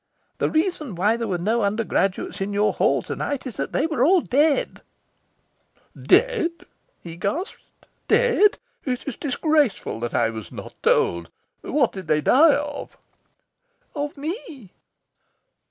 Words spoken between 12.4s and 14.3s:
of?" "Of